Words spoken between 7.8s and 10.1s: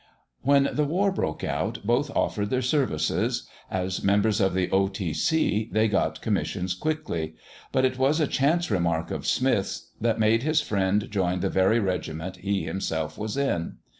it was a chance remark of Smith's